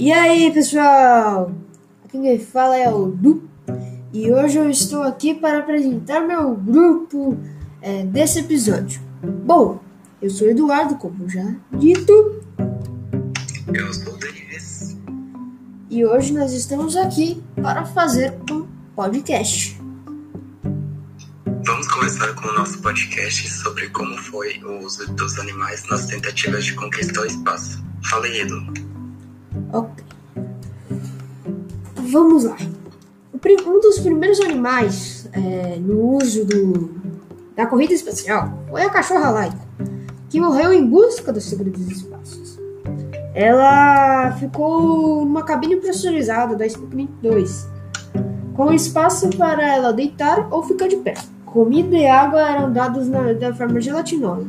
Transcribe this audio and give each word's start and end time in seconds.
E 0.00 0.12
aí, 0.12 0.52
pessoal? 0.52 1.50
Aqui 2.04 2.20
quem 2.20 2.38
fala 2.38 2.76
é 2.76 2.88
o 2.88 3.06
Du. 3.08 3.42
E 4.12 4.30
hoje 4.30 4.56
eu 4.56 4.70
estou 4.70 5.02
aqui 5.02 5.34
para 5.34 5.58
apresentar 5.58 6.20
meu 6.20 6.54
grupo 6.54 7.36
é, 7.82 8.04
desse 8.04 8.38
episódio. 8.38 9.00
Bom, 9.44 9.80
eu 10.22 10.30
sou 10.30 10.48
Eduardo, 10.48 10.94
como 10.98 11.28
já 11.28 11.52
dito. 11.76 12.12
Eu 13.74 13.92
sou 13.92 14.14
o 14.14 14.18
Denis. 14.18 14.96
E 15.90 16.06
hoje 16.06 16.32
nós 16.32 16.52
estamos 16.52 16.94
aqui 16.94 17.42
para 17.60 17.84
fazer 17.84 18.38
um 18.52 18.68
podcast. 18.94 19.80
Vamos 21.66 21.88
começar 21.88 22.32
com 22.36 22.46
o 22.46 22.52
nosso 22.52 22.80
podcast 22.80 23.50
sobre 23.50 23.88
como 23.88 24.16
foi 24.16 24.62
o 24.62 24.78
uso 24.78 25.12
dos 25.14 25.40
animais 25.40 25.82
nas 25.90 26.06
tentativas 26.06 26.64
de 26.64 26.74
conquistar 26.76 27.22
o 27.22 27.26
espaço. 27.26 27.82
Fala 28.08 28.26
aí, 28.26 28.42
Edu. 28.42 28.97
Ok. 29.72 30.04
Vamos 31.94 32.44
lá. 32.44 32.56
Um 33.66 33.80
dos 33.80 33.98
primeiros 34.00 34.40
animais 34.40 35.28
é, 35.32 35.76
no 35.76 36.16
uso 36.16 36.44
do, 36.44 36.90
da 37.54 37.66
corrida 37.66 37.92
espacial 37.92 38.58
foi 38.68 38.82
a 38.82 38.90
cachorra 38.90 39.30
laica, 39.30 39.58
que 40.28 40.40
morreu 40.40 40.72
em 40.72 40.86
busca 40.86 41.32
dos 41.32 41.44
segredos 41.44 41.84
dos 41.84 41.98
espaços. 41.98 42.58
Ela 43.34 44.32
ficou 44.32 45.24
numa 45.24 45.42
cabine 45.44 45.76
pressurizada 45.76 46.56
da 46.56 46.66
Sputnik 46.66 47.12
2, 47.22 47.68
com 48.54 48.72
espaço 48.72 49.28
para 49.36 49.76
ela 49.76 49.92
deitar 49.92 50.48
ou 50.50 50.62
ficar 50.62 50.88
de 50.88 50.96
pé. 50.96 51.14
Comida 51.46 51.96
e 51.96 52.06
água 52.06 52.40
eram 52.40 52.72
dados 52.72 53.08
na, 53.08 53.32
da 53.32 53.54
forma 53.54 53.80
gelatinosa 53.80 54.48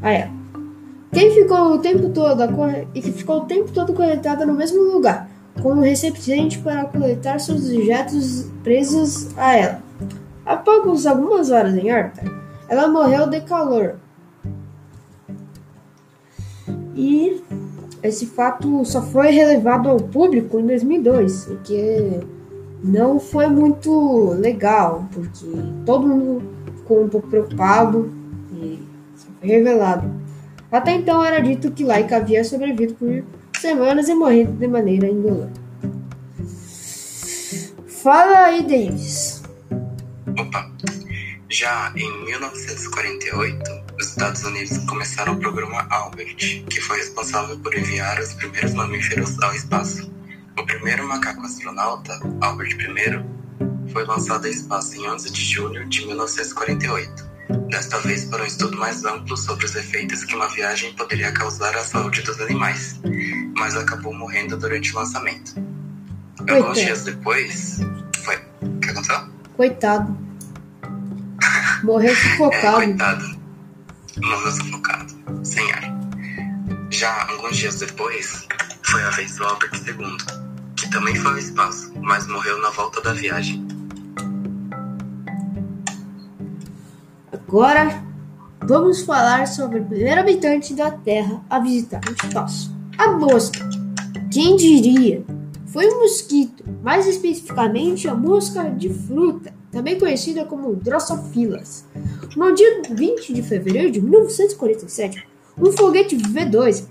a 0.00 0.10
ela. 0.12 0.39
Quem 1.12 1.32
ficou 1.32 1.74
o 1.74 1.78
tempo 1.78 2.10
todo 2.10 2.40
e 2.94 3.02
que 3.02 3.10
ficou 3.10 3.38
o 3.38 3.46
tempo 3.46 3.72
todo 3.72 3.92
conectada 3.92 4.46
no 4.46 4.52
mesmo 4.52 4.80
lugar, 4.92 5.28
com 5.60 5.72
um 5.72 5.80
recipiente 5.80 6.58
para 6.58 6.84
coletar 6.84 7.40
seus 7.40 7.68
objetos 7.68 8.46
presos 8.62 9.36
a 9.36 9.56
ela. 9.56 9.82
Após 10.46 11.06
algumas 11.06 11.50
horas 11.50 11.74
em 11.74 11.92
órbita, 11.92 12.22
ela 12.68 12.88
morreu 12.88 13.26
de 13.28 13.40
calor. 13.40 13.96
E 16.94 17.42
esse 18.02 18.26
fato 18.26 18.84
só 18.84 19.02
foi 19.02 19.30
relevado 19.30 19.88
ao 19.88 19.96
público 19.96 20.58
em 20.60 20.66
2002, 20.66 21.48
o 21.48 21.56
que 21.58 22.20
não 22.82 23.18
foi 23.18 23.46
muito 23.48 24.30
legal, 24.38 25.06
porque 25.12 25.46
todo 25.84 26.06
mundo 26.06 26.42
ficou 26.78 27.04
um 27.04 27.08
pouco 27.08 27.28
preocupado 27.28 28.10
e 28.52 28.82
foi 29.16 29.48
revelado. 29.48 30.29
Até 30.70 30.92
então 30.92 31.24
era 31.24 31.40
dito 31.40 31.72
que 31.72 31.84
Laika 31.84 32.18
havia 32.18 32.44
sobrevivido 32.44 32.94
por 32.94 33.24
semanas 33.60 34.08
e 34.08 34.14
morrido 34.14 34.52
de 34.52 34.68
maneira 34.68 35.08
indolor. 35.08 35.50
Fala 37.88 38.44
aí, 38.44 38.62
Davis. 38.62 39.42
Opa! 40.38 40.70
Já 41.48 41.92
em 41.96 42.24
1948, 42.26 43.58
os 44.00 44.06
Estados 44.06 44.44
Unidos 44.44 44.78
começaram 44.84 45.32
o 45.32 45.40
programa 45.40 45.86
Albert, 45.90 46.36
que 46.36 46.80
foi 46.80 46.98
responsável 46.98 47.58
por 47.58 47.74
enviar 47.76 48.20
os 48.20 48.32
primeiros 48.34 48.72
mamíferos 48.72 49.42
ao 49.42 49.52
espaço. 49.52 50.10
O 50.56 50.64
primeiro 50.64 51.06
macaco 51.08 51.44
astronauta, 51.44 52.18
Albert 52.40 52.76
I, 52.78 53.92
foi 53.92 54.04
lançado 54.04 54.44
ao 54.44 54.50
espaço 54.50 54.96
em 54.96 55.10
11 55.10 55.32
de 55.32 55.44
julho 55.44 55.88
de 55.88 56.06
1948 56.06 57.29
desta 57.68 57.98
vez 58.00 58.24
para 58.24 58.42
um 58.42 58.46
estudo 58.46 58.76
mais 58.76 59.04
amplo 59.04 59.36
sobre 59.36 59.66
os 59.66 59.74
efeitos 59.74 60.24
que 60.24 60.34
uma 60.34 60.48
viagem 60.48 60.92
poderia 60.94 61.32
causar 61.32 61.76
à 61.76 61.84
saúde 61.84 62.22
dos 62.22 62.40
animais, 62.40 63.00
mas 63.56 63.76
acabou 63.76 64.14
morrendo 64.14 64.56
durante 64.56 64.92
o 64.92 64.96
lançamento. 64.96 65.54
Coitado. 66.36 66.62
Alguns 66.62 66.78
dias 66.78 67.04
depois. 67.04 67.80
Foi. 68.24 68.36
O 68.62 68.80
que 68.80 68.90
aconteceu? 68.90 69.20
Coitado. 69.56 70.18
Morreu 71.82 72.14
sufocado. 72.14 72.82
é, 72.82 72.86
coitado. 72.86 73.40
Morreu 74.22 74.52
sufocado. 74.52 75.44
Sem 75.44 75.72
ar. 75.72 76.00
Já 76.90 77.28
alguns 77.28 77.56
dias 77.56 77.76
depois, 77.76 78.46
foi 78.82 79.02
a 79.02 79.10
vez 79.10 79.36
do 79.36 79.44
Albert 79.44 79.72
II, 79.86 80.16
que 80.76 80.90
também 80.90 81.14
foi 81.14 81.30
ao 81.30 81.38
espaço, 81.38 81.92
mas 82.00 82.26
morreu 82.26 82.58
na 82.60 82.70
volta 82.70 83.00
da 83.00 83.12
viagem. 83.12 83.66
Agora 87.50 88.04
vamos 88.64 89.02
falar 89.02 89.44
sobre 89.48 89.80
o 89.80 89.84
primeiro 89.84 90.20
habitante 90.20 90.72
da 90.72 90.88
Terra 90.88 91.42
a 91.50 91.58
visitar 91.58 92.00
o 92.08 92.12
espaço. 92.12 92.72
A 92.96 93.10
mosca. 93.10 93.68
Quem 94.32 94.54
diria? 94.54 95.24
Foi 95.66 95.88
um 95.88 96.02
mosquito, 96.02 96.62
mais 96.80 97.08
especificamente 97.08 98.06
a 98.06 98.14
mosca 98.14 98.70
de 98.70 98.88
fruta, 98.88 99.52
também 99.72 99.98
conhecida 99.98 100.44
como 100.44 100.76
Drosophilus. 100.76 101.86
No 102.36 102.54
dia 102.54 102.82
20 102.88 103.32
de 103.32 103.42
fevereiro 103.42 103.90
de 103.90 104.00
1947, 104.00 105.26
um 105.60 105.72
foguete 105.72 106.16
V2, 106.16 106.86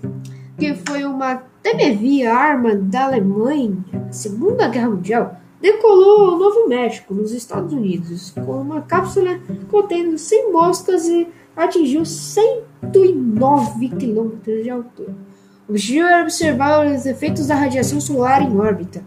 que 0.58 0.74
foi 0.86 1.06
uma 1.06 1.36
temevia 1.62 2.34
arma 2.34 2.74
da 2.74 3.04
Alemanha 3.04 3.82
na 3.94 4.12
Segunda 4.12 4.68
Guerra 4.68 4.90
Mundial, 4.90 5.40
decolou 5.60 6.30
ao 6.30 6.38
Novo 6.38 6.68
México, 6.68 7.14
nos 7.14 7.32
Estados 7.32 7.72
Unidos, 7.72 8.30
com 8.30 8.60
uma 8.60 8.82
cápsula 8.82 9.38
contendo 9.70 10.16
100 10.16 10.52
moscas 10.52 11.06
e 11.06 11.28
atingiu 11.56 12.04
109 12.04 13.88
quilômetros 13.90 14.62
de 14.62 14.70
altura. 14.70 15.14
O 15.68 15.72
objetivo 15.72 16.06
era 16.06 16.22
observar 16.22 16.86
os 16.86 17.06
efeitos 17.06 17.46
da 17.46 17.54
radiação 17.54 18.00
solar 18.00 18.42
em 18.42 18.58
órbita 18.58 19.04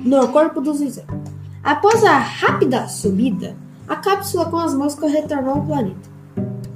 no 0.00 0.28
corpo 0.28 0.60
dos 0.60 0.80
insetos. 0.80 1.14
Após 1.62 2.02
a 2.04 2.18
rápida 2.18 2.88
subida, 2.88 3.56
a 3.86 3.96
cápsula 3.96 4.46
com 4.46 4.58
as 4.58 4.74
moscas 4.74 5.12
retornou 5.12 5.54
ao 5.54 5.62
planeta. 5.64 6.10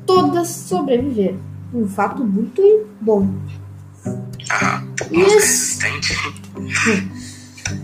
Todas 0.05 0.49
sobreviveram. 0.49 1.41
Um 1.75 1.89
fato 1.89 2.25
muito 2.25 2.63
bom. 3.01 3.29
Ah, 4.51 4.83
mosca 5.11 5.11
resistente. 5.11 6.15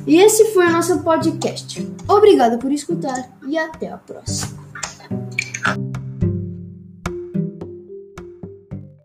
E 0.07 0.17
esse 0.17 0.53
foi 0.53 0.67
o 0.67 0.73
nosso 0.73 1.01
podcast. 1.01 1.87
Obrigado 2.09 2.59
por 2.59 2.73
escutar 2.73 3.31
e 3.47 3.59
até 3.59 3.89
a 3.91 3.97
próxima. 3.97 4.63